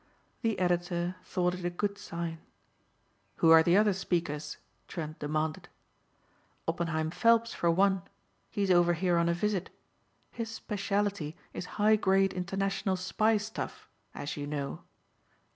The 0.41 0.57
editor 0.57 1.15
thought 1.23 1.53
it 1.53 1.63
a 1.63 1.69
good 1.69 1.95
sign. 1.95 2.39
"Who 3.35 3.51
are 3.51 3.61
the 3.61 3.77
other 3.77 3.93
speakers?" 3.93 4.57
Trent 4.87 5.19
demanded. 5.19 5.69
"Oppenheim 6.67 7.11
Phelps 7.11 7.53
for 7.53 7.69
one. 7.69 8.01
He's 8.49 8.71
over 8.71 8.93
here 8.93 9.19
on 9.19 9.29
a 9.29 9.35
visit. 9.35 9.69
His 10.31 10.49
specialty 10.49 11.37
is 11.53 11.67
high 11.77 11.97
grade 11.97 12.33
international 12.33 12.95
spy 12.95 13.37
stuff, 13.37 13.87
as 14.15 14.35
you 14.35 14.47
know. 14.47 14.81